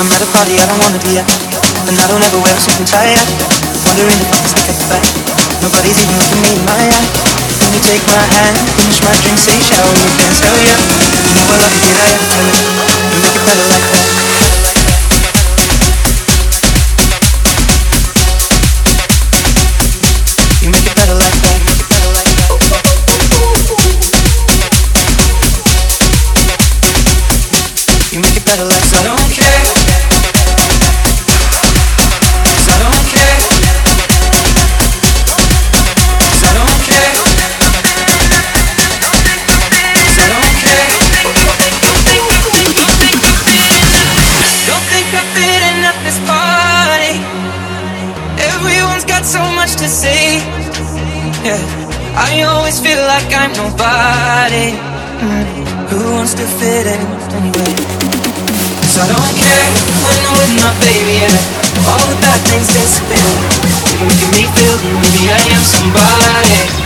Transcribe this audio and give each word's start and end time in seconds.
I'm 0.00 0.08
at 0.16 0.24
a 0.24 0.30
party 0.32 0.56
I 0.56 0.64
don't 0.64 0.80
wanna 0.80 0.96
be 1.04 1.20
at, 1.20 1.28
and 1.84 1.92
I 1.92 2.06
don't 2.08 2.24
ever 2.24 2.40
wear 2.40 2.56
a 2.56 2.60
suit 2.64 2.72
and 2.80 2.88
tie. 2.88 3.12
Yet. 3.12 3.20
Wondering 3.84 4.16
if 4.16 4.32
I 4.32 4.40
can 4.40 4.48
stick 4.48 4.68
at 4.72 4.76
the 4.80 4.86
back. 4.88 5.04
Nobody's 5.60 6.00
even 6.00 6.16
looking 6.16 6.40
me 6.40 6.56
in 6.56 6.64
my 6.64 6.88
eye. 6.88 7.08
Let 7.60 7.68
me 7.68 7.80
take 7.84 8.00
my 8.08 8.16
hand, 8.16 8.56
finish 8.80 8.96
my 9.04 9.12
drink, 9.20 9.36
say, 9.36 9.60
shall 9.60 9.84
we 9.92 10.00
dance? 10.16 10.40
Oh 10.40 10.56
yeah. 10.64 10.80
You 11.28 11.32
know 11.36 11.44
I 11.52 11.56
love 11.60 11.74
to 11.76 11.80
get 11.84 12.00
out 12.00 12.16
of 12.16 12.28
tell 12.32 12.48
you? 12.48 12.64
Make 13.20 13.36
it 13.36 13.44
better 13.44 13.66
like 13.68 13.84
that. 13.92 14.29
supposed 56.30 56.36
to 56.36 56.58
fit 56.58 56.86
in 56.86 57.00
anyway. 57.34 57.74
So 58.94 59.02
I 59.02 59.08
don't 59.10 59.34
care 59.34 59.66
when 60.06 60.18
I'm 60.26 60.34
with 60.38 60.52
my 60.62 60.72
baby, 60.80 61.18
yeah. 61.18 61.90
All 61.90 62.06
the 62.06 62.18
bad 62.22 62.40
things 62.46 62.66
disappear. 62.68 63.30
Maybe 63.86 64.04
we 64.06 64.14
can 64.14 64.30
make 64.30 64.50
feel 64.54 64.76
maybe 64.78 65.30
I 65.30 65.40
am 65.54 65.62
somebody. 65.62 66.79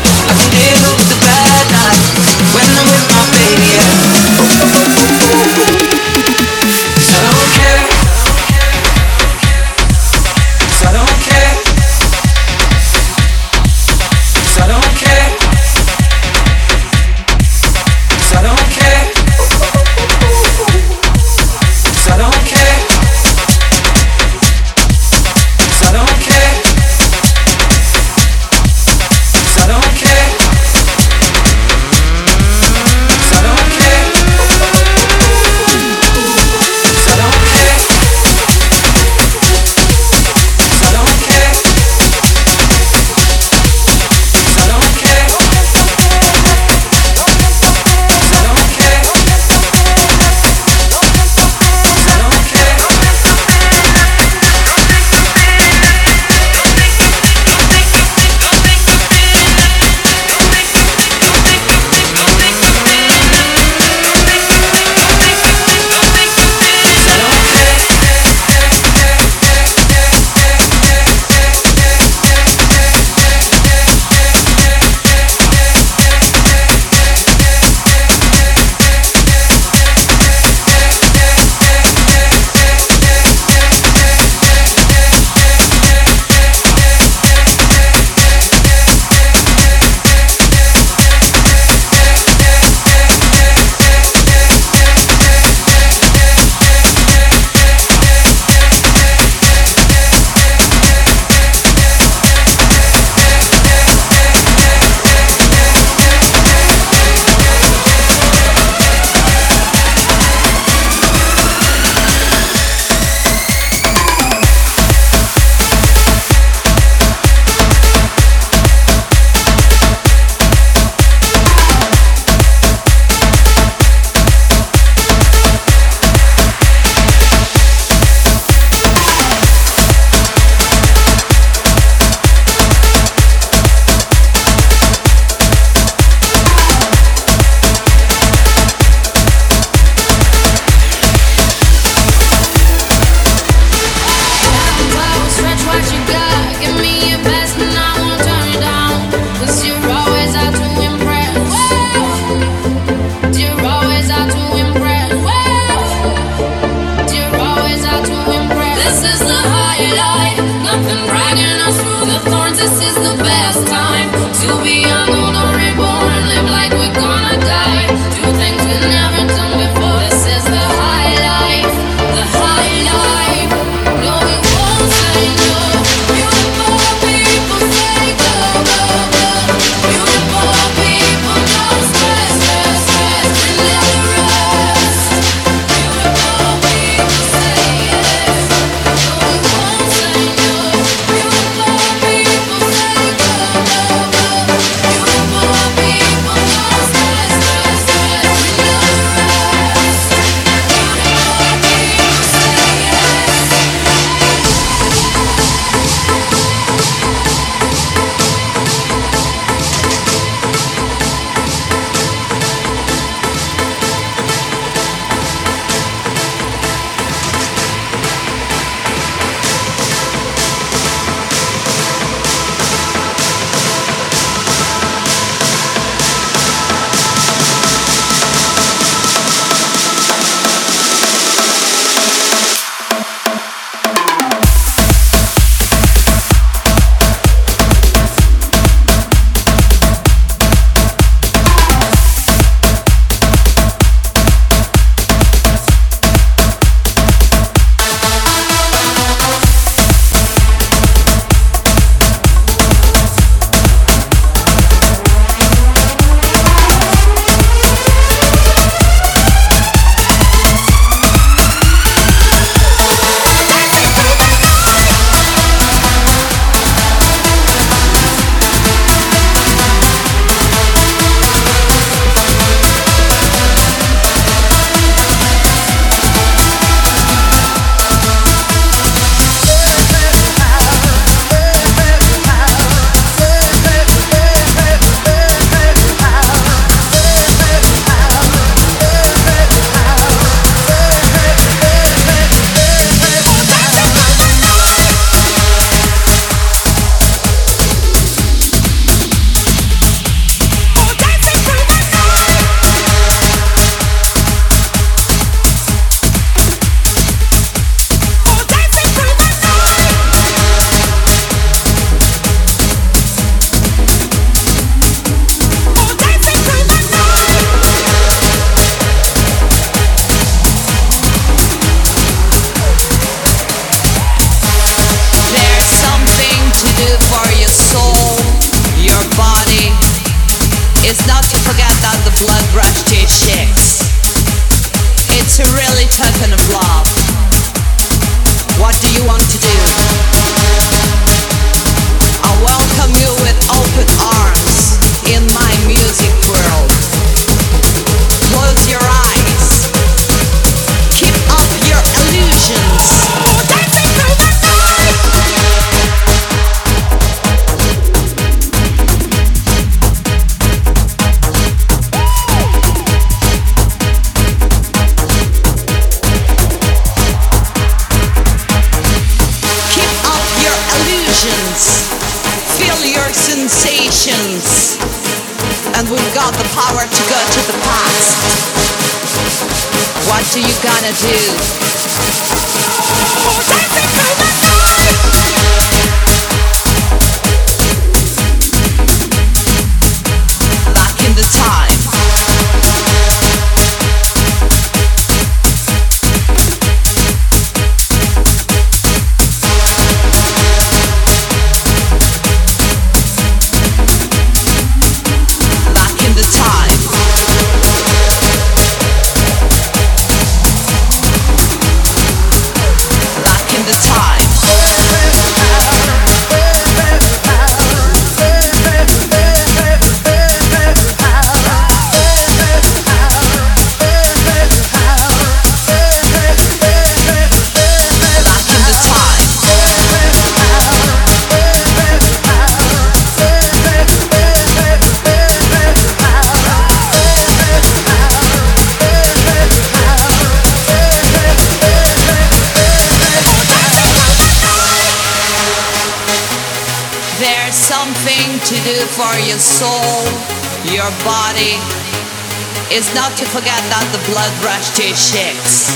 It's 452.74 452.90
not 452.90 453.14
to 453.22 453.24
forget 453.30 453.62
that 453.70 453.86
the 453.94 454.02
blood 454.10 454.34
rush 454.42 454.74
to 454.74 454.82
your 454.82 454.98
cheeks. 454.98 455.70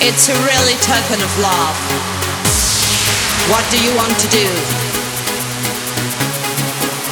It's 0.00 0.32
a 0.32 0.36
really 0.48 0.72
token 0.80 1.20
of 1.20 1.28
love. 1.36 1.76
What 3.52 3.60
do 3.68 3.76
you 3.84 3.92
want 3.92 4.16
to 4.24 4.28
do? 4.32 4.48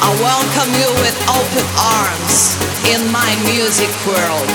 I 0.01 0.09
welcome 0.17 0.73
you 0.81 0.89
with 1.05 1.13
open 1.29 1.65
arms 1.77 2.57
in 2.89 3.05
my 3.13 3.37
music 3.45 3.93
world. 4.09 4.49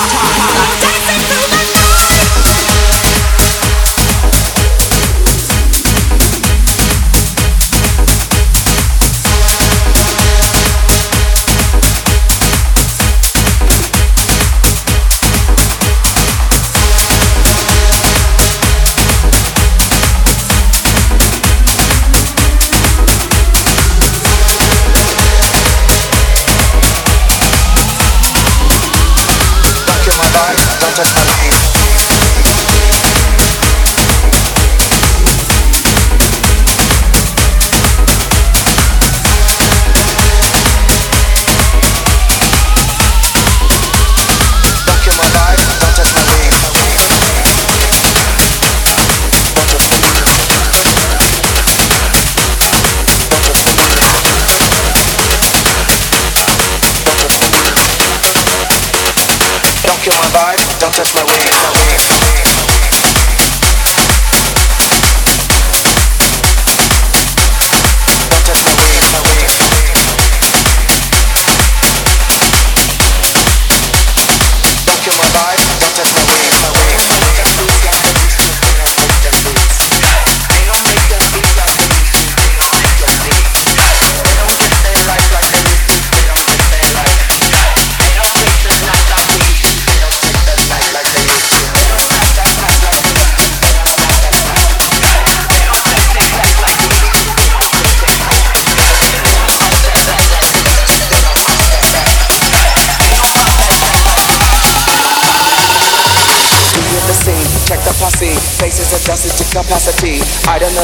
Don't 30.81 30.95
just 30.95 31.15
my 31.15 31.23
dream. 31.23 31.66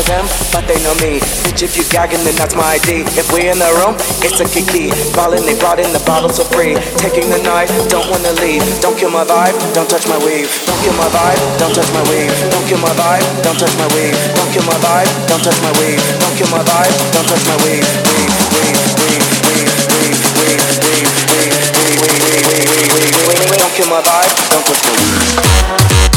Know 0.02 0.22
them, 0.22 0.26
but 0.52 0.66
they 0.66 0.78
know 0.82 0.94
me. 0.98 1.20
Bitch, 1.44 1.62
if 1.62 1.76
you 1.76 1.84
gagging, 1.90 2.22
then 2.24 2.34
that's 2.34 2.54
my 2.54 2.78
ID. 2.78 3.04
If 3.18 3.32
we 3.32 3.48
in 3.48 3.58
the 3.58 3.70
room, 3.82 3.94
it's 4.22 4.40
a 4.40 4.46
kiki. 4.46 4.90
Ballin', 5.14 5.44
they 5.46 5.58
brought 5.58 5.78
in 5.78 5.92
the 5.92 6.02
bottles 6.06 6.38
for 6.38 6.46
free. 6.50 6.74
Taking 6.98 7.28
the 7.30 7.38
night, 7.42 7.68
don't 7.88 8.06
wanna 8.10 8.32
leave. 8.40 8.62
Don't 8.80 8.96
kill 8.98 9.10
my 9.10 9.24
vibe, 9.24 9.54
don't 9.74 9.88
touch 9.88 10.06
my 10.08 10.18
weave. 10.24 10.48
Don't 10.66 10.80
kill 10.82 10.94
my 10.96 11.08
vibe, 11.10 11.40
don't 11.58 11.74
touch 11.74 11.90
my 11.92 12.02
weave. 12.10 12.32
Don't 12.50 12.66
kill 12.66 12.80
my 12.80 12.92
vibe, 12.94 13.26
don't 13.42 13.58
touch 13.58 13.74
my 13.78 13.88
weave. 13.94 14.16
Don't 14.34 14.50
kill 14.50 14.64
my 14.66 14.78
vibe, 14.82 15.10
don't 15.28 15.42
touch 15.42 15.60
my 15.62 15.72
weave. 15.78 16.02
Don't 16.20 16.34
kill 16.36 16.50
my 16.50 16.62
vibe, 16.62 16.94
don't 17.12 17.26
touch 17.28 17.44
my 17.46 17.56
weave. 17.62 17.86
Weave, 18.16 18.36
weave, 18.54 18.80
weave, 19.02 19.26
weave, 19.44 19.72
weave, 19.92 20.20
weave, 20.38 20.66
weave, 20.82 21.12
weave, 21.32 21.66
weave, 21.78 22.02
weave, 22.02 22.90
weave. 23.28 23.58
Don't 23.60 23.72
kill 23.76 23.88
my 23.88 24.00
vibe, 24.00 24.32
don't 24.50 24.64
touch 24.64 24.80
my 24.82 26.02
Don't 26.02 26.11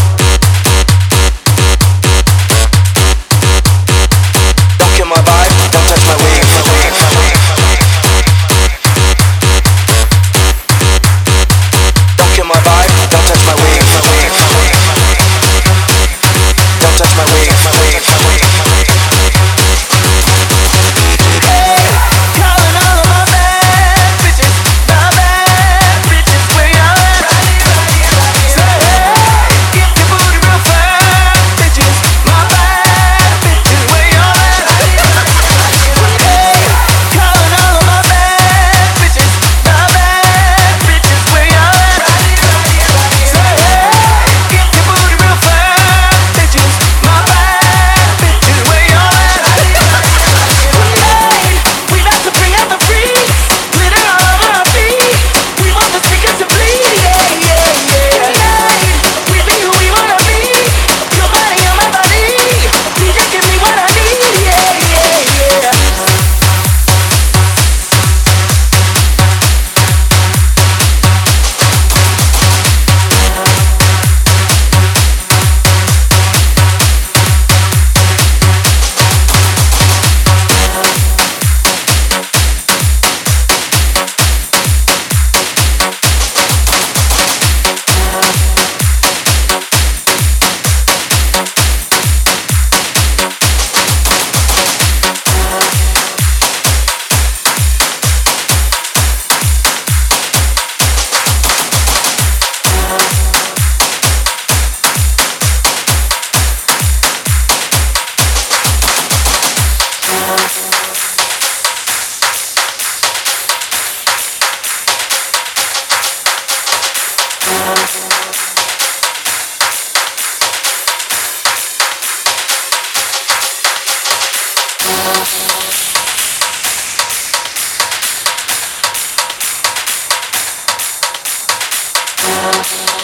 off. 132.58 132.95